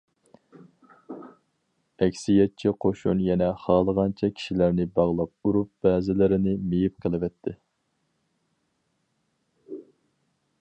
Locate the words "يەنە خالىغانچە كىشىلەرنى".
3.25-4.87